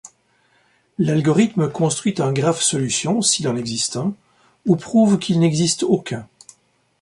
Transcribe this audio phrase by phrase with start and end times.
[0.97, 4.15] L'algorithme construit un graphe solution s'il en existe un,
[4.65, 6.27] ou prouve qu'il n'existe aucun.